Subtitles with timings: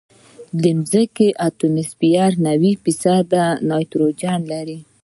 [0.61, 4.79] د ځمکې اتموسفیر نوي فیصده نایټروجن لري.